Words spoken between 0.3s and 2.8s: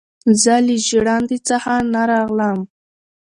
زه له ژړندې نه راغلم،